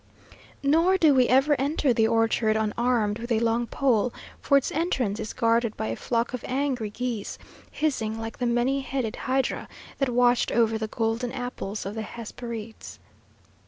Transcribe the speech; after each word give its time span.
Nor 0.63 0.97
do 0.97 1.13
we 1.13 1.27
ever 1.27 1.55
enter 1.61 1.93
the 1.93 2.07
orchard 2.07 2.57
unarmed 2.57 3.19
with 3.19 3.31
a 3.31 3.39
long 3.39 3.67
pole, 3.67 4.11
for 4.41 4.57
its 4.57 4.71
entrance 4.71 5.19
is 5.19 5.31
guarded 5.31 5.77
by 5.77 5.89
a 5.89 5.95
flock 5.95 6.33
of 6.33 6.43
angry 6.47 6.89
geese, 6.89 7.37
hissing 7.69 8.19
like 8.19 8.39
the 8.39 8.47
many 8.47 8.81
headed 8.81 9.15
Hydra 9.15 9.67
that 9.99 10.09
watched 10.09 10.51
over 10.51 10.79
the 10.79 10.87
golden 10.87 11.31
apples 11.31 11.85
of 11.85 11.93
the 11.93 12.01
Hesperides. 12.01 12.97